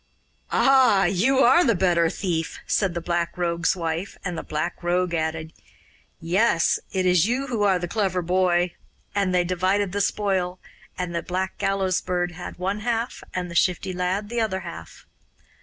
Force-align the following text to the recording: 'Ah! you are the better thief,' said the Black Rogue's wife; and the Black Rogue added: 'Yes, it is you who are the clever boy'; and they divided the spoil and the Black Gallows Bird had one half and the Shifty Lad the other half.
'Ah! 0.49 1.03
you 1.05 1.41
are 1.41 1.63
the 1.63 1.75
better 1.75 2.09
thief,' 2.09 2.57
said 2.65 2.95
the 2.95 3.01
Black 3.01 3.37
Rogue's 3.37 3.75
wife; 3.75 4.17
and 4.25 4.35
the 4.35 4.41
Black 4.41 4.81
Rogue 4.81 5.13
added: 5.13 5.53
'Yes, 6.19 6.79
it 6.91 7.05
is 7.05 7.27
you 7.27 7.45
who 7.45 7.61
are 7.61 7.77
the 7.77 7.87
clever 7.87 8.23
boy'; 8.23 8.73
and 9.13 9.31
they 9.31 9.43
divided 9.43 9.91
the 9.91 10.01
spoil 10.01 10.57
and 10.97 11.13
the 11.13 11.21
Black 11.21 11.55
Gallows 11.59 12.01
Bird 12.01 12.31
had 12.31 12.57
one 12.57 12.79
half 12.79 13.23
and 13.35 13.51
the 13.51 13.53
Shifty 13.53 13.93
Lad 13.93 14.29
the 14.29 14.41
other 14.41 14.61
half. 14.61 15.05